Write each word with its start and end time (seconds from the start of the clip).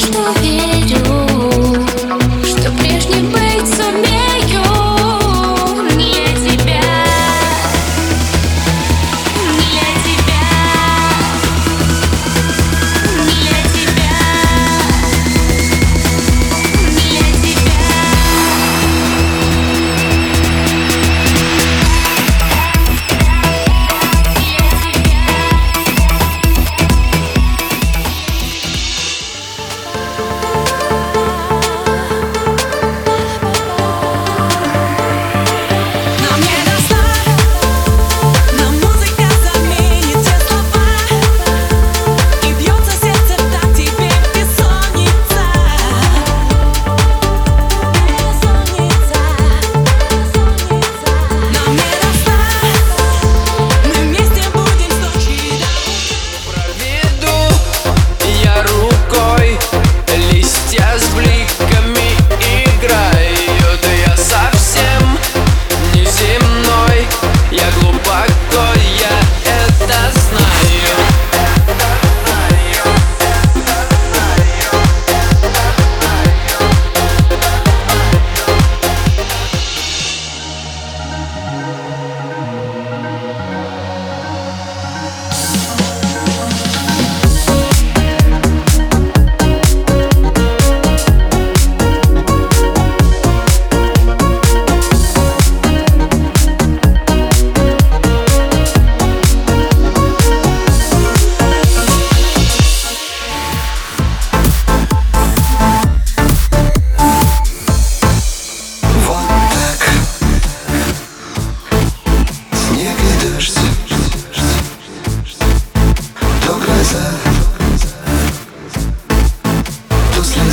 что 0.00 0.39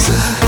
сердце. 0.08 0.47